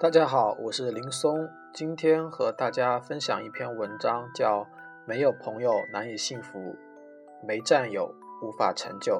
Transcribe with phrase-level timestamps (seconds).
[0.00, 4.60] 大家好，我是林松，今天和大家分享一篇文章，叫
[5.06, 6.76] 《没有朋友难以幸福，
[7.42, 9.14] 没战友无法成就》。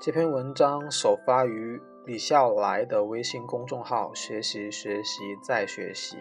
[0.00, 6.16] 这篇文章首发于李笑来的微信公众号“学习学习再学习”。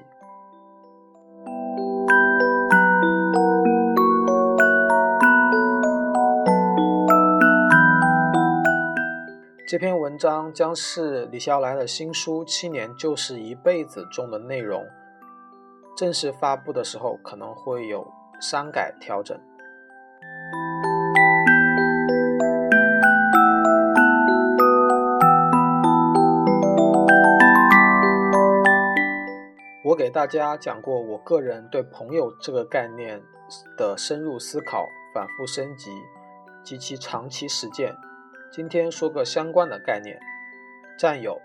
[9.67, 14.85] 这篇文章将是李笑来的新书《七年就是一辈子》中的内容。
[15.97, 18.07] 正式发布的时候可能会有
[18.39, 19.35] 删改调整。
[30.11, 33.21] 大家讲过我个人对朋友这个概念
[33.77, 35.91] 的深入思考、反复升级
[36.63, 37.95] 及其长期实践。
[38.51, 40.19] 今天说个相关的概念，
[40.99, 41.41] 战友。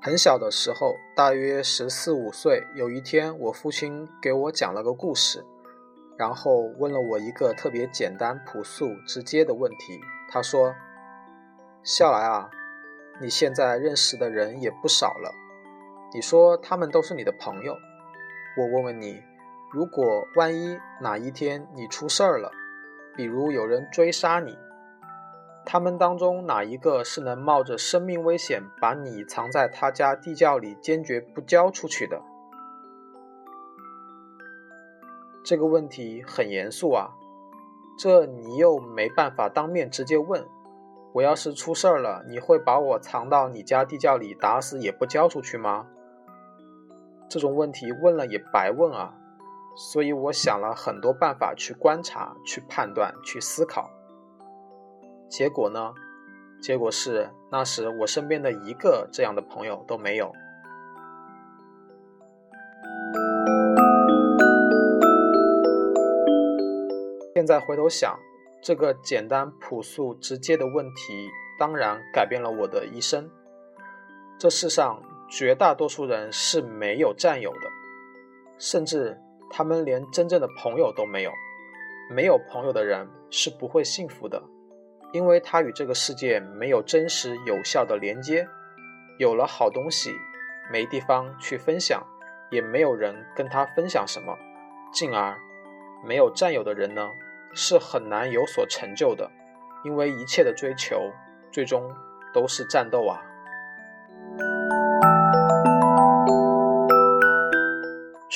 [0.00, 5.44] 很小的时候，大约十四五岁，有一天，我父亲给我讲了个故事，
[6.16, 10.00] 然后问了我一个特别简单、朴素、直接的问题。
[10.28, 10.74] 他说
[11.82, 12.50] ：“笑来啊，
[13.20, 15.32] 你现在认识的人也不少了，
[16.14, 17.78] 你说他们都是你的朋友。
[18.58, 19.22] 我问问你，
[19.72, 20.04] 如果
[20.36, 22.50] 万一哪一天你出事儿了，
[23.16, 24.58] 比如有人追杀你。”
[25.64, 32.20] 他们当中哪一个是能冒着生命危险把你藏在他家地窖里，坚决不交出去的？
[35.44, 37.10] 这个问题很严肃啊，
[37.96, 40.44] 这你又没办法当面直接问。
[41.14, 45.86] 我要是出事儿了，你会把我藏到你家地窖里，打死也不交出去吗？
[47.32, 49.14] 这种问题问了也白问啊。
[49.74, 53.90] 所以我想了很多办法去观察、去判断、去思考。
[55.30, 55.94] 结果呢？
[56.60, 60.30] 结果是那时我身边的一个这样的朋友都没有。
[67.34, 68.18] 现在回头想，
[68.62, 73.30] 这个简单、朴素、直接的问题，当然改变了我的一生。
[74.38, 75.02] 这世上
[75.34, 77.70] 绝大多数人是没有战友的，
[78.58, 79.18] 甚至
[79.50, 81.32] 他们连真正的朋友都没有。
[82.10, 84.42] 没有朋友的人是不会幸福的。
[85.10, 88.46] 因为他与这个世界没有真实有效的连接，
[89.18, 90.12] 有了好东西，
[90.70, 92.06] 没地方去分享，
[92.50, 94.36] 也没有人跟他分享什么，
[94.92, 95.34] 进而
[96.04, 97.08] 没有占有的人呢，
[97.54, 99.30] 是很难有所成就的。
[99.82, 101.10] 因为一切的追求，
[101.50, 101.90] 最终
[102.34, 103.22] 都是战斗啊。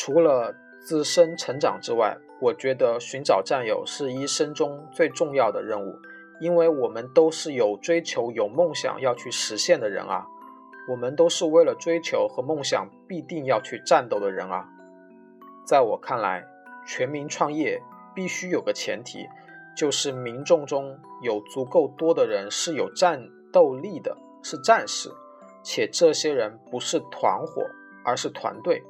[0.07, 5.99] 除了自身成长之外，我觉得寻找战友是一生中最重要的任务。
[6.39, 10.25] 因为我们都是有追求、有梦想要去实现的人啊，
[10.89, 14.69] 我们都是为了追求和梦想必定要去战斗的人啊。
[15.67, 16.47] 在我看来，
[16.87, 17.83] 全民创业
[18.15, 19.27] 必须有个前提，
[19.77, 25.11] 就是民众中有足够多的人是有战斗力的，是战士，
[25.65, 27.65] 且这些人不是团伙，
[28.05, 28.85] 而是团队，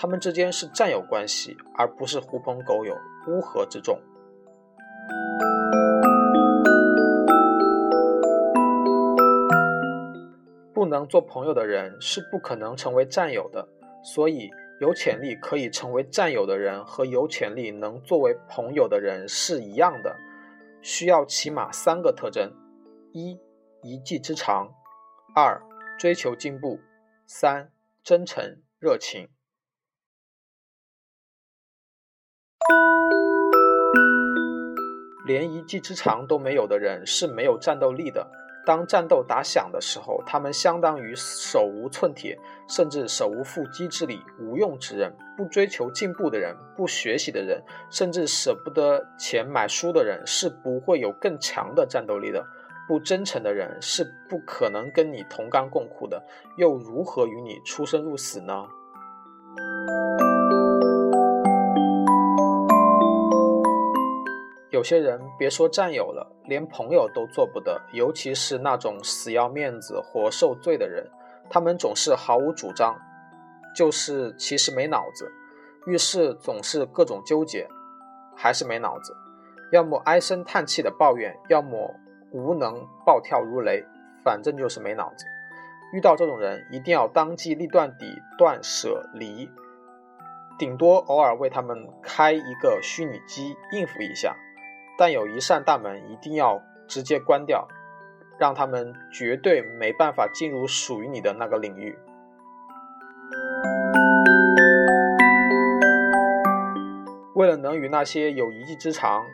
[0.00, 4.00] 他们之间是战友关系，而不是狐朋狗友、乌合之众。
[10.72, 13.68] 不能做朋友的人是不可能成为战友的，
[14.04, 14.48] 所以
[14.80, 20.16] 有潜力可以成为战友的人和有潜力能作为朋友的人是一样的，
[20.80, 22.52] 需要起码三个特征：
[23.12, 23.36] 一、
[23.82, 24.68] 一技之长；
[25.34, 25.60] 二、
[25.98, 26.78] 追求进步；
[27.26, 27.72] 三、
[28.04, 29.28] 真诚热情。
[35.28, 38.26] 连一技之长都没有的人是没有战斗力的。
[38.64, 52.44] 当战斗打响的时候，他们相当于手无寸铁，甚至手无缚鸡之力，无用之人，不追求进步的人，不学习的人，甚至舍不得钱买书的人，是不会有更强的战斗力的。
[52.86, 56.22] 不真诚的人是不可能跟你同甘共苦的，
[56.56, 58.66] 又如何与你出生入死呢？
[64.70, 71.06] 有些人别说战友了，连朋友都做不得，尤其是那种死要面子活受罪的人，
[71.48, 72.94] 他们总是毫无主张，
[73.74, 75.32] 就是其实没脑子，
[75.86, 77.66] 遇事总是各种纠结，
[78.36, 79.16] 还是没脑子，
[79.72, 81.94] 要么唉声叹气的抱怨，要么
[82.32, 83.82] 无能暴跳如雷，
[84.22, 85.24] 反正就是没脑子。
[85.94, 89.48] 遇到这种人，一定要当机立断地断舍离，
[90.58, 94.36] 顶多偶尔为他们开一个虚拟机应付一下，
[94.98, 97.68] 但有一扇大门一定要直接关掉，
[98.36, 101.96] 让他们绝对没办法进入属于你的那个领域。
[107.34, 109.24] 为了能与那些有一技之长、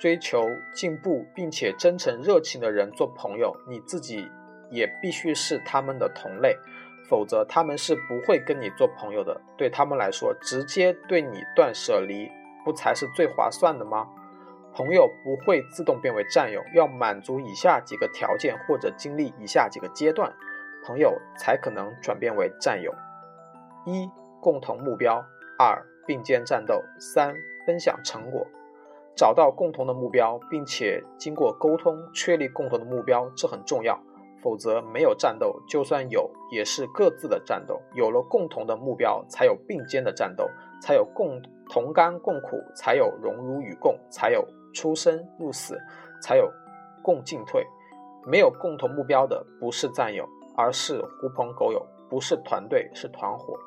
[0.00, 4.28] 追求进步并且真诚热情的人做朋友，你自己。
[4.72, 6.56] 也必须是他们的同类，
[7.08, 9.40] 否则他们是不会跟你做朋友的。
[9.58, 12.30] 对他们来说，直接对你断舍离，
[12.64, 14.06] 不才是最划算的吗？
[14.72, 20.32] 朋友不会自动变为战友，要满足以下几个条件或者经历以下几个阶段，
[20.84, 22.94] 朋友才可能转变为战友：
[23.84, 24.08] 一、
[24.40, 25.22] 共同目标；
[25.58, 27.34] 二、并肩战斗；三、
[27.66, 28.46] 分享成果。
[29.16, 34.00] 找到共同的目标，并且经过沟通确立共同的目标，这很重要。
[34.42, 37.78] 否则没有战斗，就算有也是各自的战斗。
[37.92, 40.48] 有了共同的目标，才有并肩的战斗，
[40.80, 45.78] 才有共同甘共苦，才有荣辱与共，才有出生入死，
[46.22, 46.50] 才有
[47.02, 47.66] 共进退。
[48.26, 53.58] 没有共同目标的，不是战友，而是狐朋狗友；不是团队，是团伙。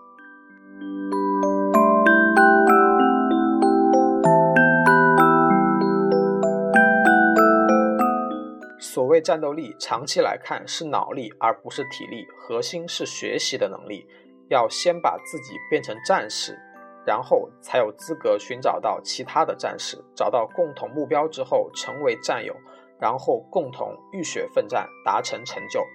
[8.79, 14.05] 所谓战斗力，长期来看是脑力而不是体力，核心是学习的能力。
[14.49, 16.59] 要先把自己变成战士，
[17.05, 19.97] 然后才有资格寻找到其他的战士。
[20.15, 22.55] 找到共同目标之后，成为战友，
[22.99, 25.85] 然后共同浴血奋战，达成成就。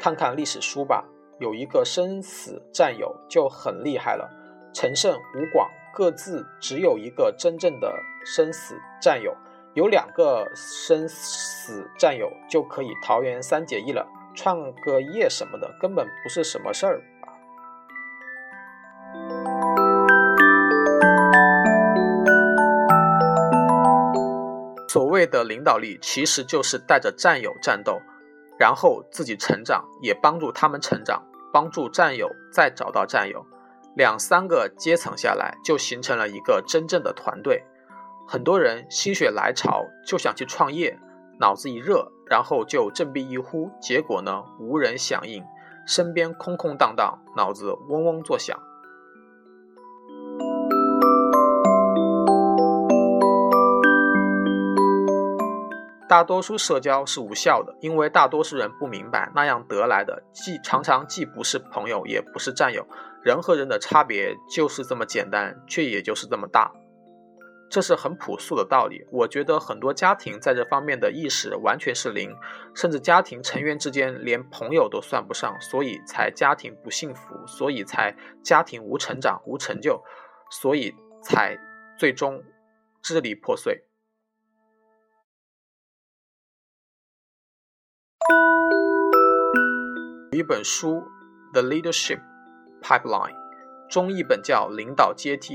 [0.00, 1.04] 看看历史书吧，
[1.40, 4.28] 有一个生死战友就很厉害了。
[4.72, 7.92] 陈胜、吴广各自只有一个真正的
[8.24, 9.34] 生死战友。
[9.74, 14.04] 有两个生死战友就可以桃园三结义了，
[14.34, 17.00] 创个业什么的根本不是什么事儿
[24.88, 28.00] 所谓的领导力，其实就是带着战友战斗，
[28.58, 33.44] 然后自己成长，也帮助他们成长，帮助战友再找到战友，
[33.94, 37.62] 两三个阶层下来，就形成了一个真正的团队。
[38.26, 40.98] 很多人心血来潮就想去创业，
[41.38, 45.44] 脑子一热，然后就振臂一呼，结果呢无人响应，
[45.86, 48.58] 身边空空荡荡，脑子嗡嗡作响。
[56.08, 62.86] 大多数社交是无效的，因为大多数人不明白那样得来的既常常既不是朋友，也不是战友。
[63.22, 66.72] 人和人的差别就是这么简单，却也就是这么大。
[67.70, 69.04] 这是很朴素的道理。
[69.12, 72.34] 我觉得很多家庭在这方面的意识完全是零，
[72.74, 80.02] 甚至家庭成员之间连朋友都算不上，所以才家庭不幸福，所以才家庭无成长、无成就，
[80.50, 81.58] 所以才
[81.98, 82.42] 最终
[83.02, 83.84] 支离破碎。
[90.38, 91.02] 一本书
[91.52, 92.20] 《The Leadership
[92.80, 93.32] Pipeline》，
[93.90, 95.54] 中译本叫《领导阶梯》。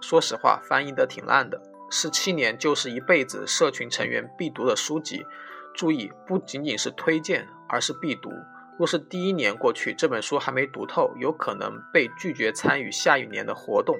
[0.00, 1.60] 说实话，翻译的挺烂的。
[1.90, 5.26] 十七年就是一辈子，社群成员必读的书籍。
[5.74, 8.30] 注意，不仅仅是推荐，而是必读。
[8.78, 13.96] 若是第一年过去，这本书还没读透，有可能被拒绝参与下一年的活动。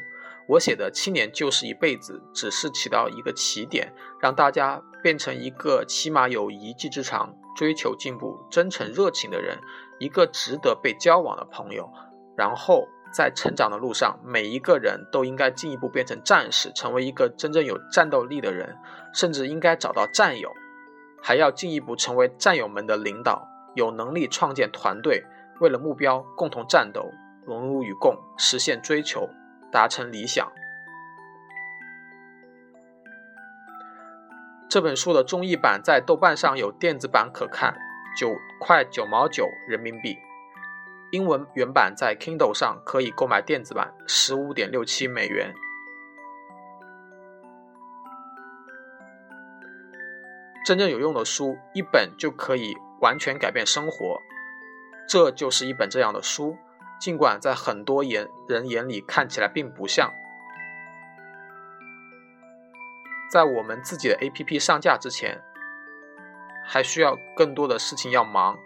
[0.47, 9.59] 我写的七年就是一辈子，只是起到一个起点，让大家变成一个起码有一技之长、追求进步、真诚热情的人，
[9.99, 11.91] 一个值得被交往的朋友。
[12.37, 12.89] 然后。
[13.17, 18.77] 在成长的路上，每一个人都应该进一步变成战士，成为一个真正有战斗力的人，
[19.13, 20.51] 甚至应该找到战友，
[21.23, 23.47] 还要进一步成为战友们的领导，
[23.77, 25.25] 有能力创建团队，
[25.61, 27.09] 为了目标共同战斗，
[27.47, 29.31] 荣辱与共，实现追求，
[29.71, 30.51] 达成理想。
[34.69, 37.77] 这本书的中译版在豆瓣上有电子版可看，
[38.17, 40.19] 九块九毛九人民币。
[41.11, 45.55] 英文原版在 Kindle 上可以购买电子版，十五点六七美元。
[50.67, 54.21] 真正有用的书，一本就可以完全改变生活。
[55.07, 56.57] 这就是一本这样的书，
[56.99, 60.11] 尽管在很多眼人眼里看起来并不像。
[63.31, 65.43] 在我们自己的 APP 上架之前，
[66.65, 68.59] 还需要更多的事情要忙。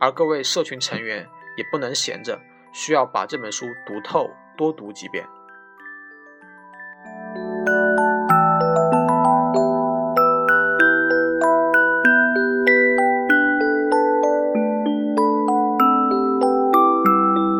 [0.00, 2.40] 而各位社群成员也不能闲着，
[2.72, 5.26] 需要把这本书读透，多读几遍。